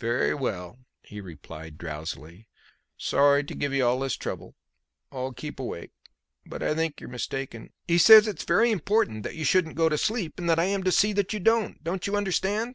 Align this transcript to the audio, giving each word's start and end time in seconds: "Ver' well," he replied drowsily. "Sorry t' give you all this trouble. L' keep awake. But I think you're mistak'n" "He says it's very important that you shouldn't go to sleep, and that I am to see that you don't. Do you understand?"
"Ver' 0.00 0.36
well," 0.36 0.80
he 1.04 1.20
replied 1.20 1.78
drowsily. 1.78 2.48
"Sorry 2.96 3.44
t' 3.44 3.54
give 3.54 3.72
you 3.72 3.86
all 3.86 4.00
this 4.00 4.16
trouble. 4.16 4.56
L' 5.12 5.30
keep 5.32 5.60
awake. 5.60 5.92
But 6.44 6.60
I 6.60 6.74
think 6.74 6.98
you're 7.00 7.08
mistak'n" 7.08 7.70
"He 7.86 7.96
says 7.96 8.26
it's 8.26 8.42
very 8.42 8.72
important 8.72 9.22
that 9.22 9.36
you 9.36 9.44
shouldn't 9.44 9.76
go 9.78 9.88
to 9.88 9.96
sleep, 9.96 10.40
and 10.40 10.50
that 10.50 10.58
I 10.58 10.64
am 10.64 10.82
to 10.82 10.90
see 10.90 11.12
that 11.12 11.32
you 11.32 11.38
don't. 11.38 11.84
Do 11.84 11.96
you 12.02 12.16
understand?" 12.16 12.74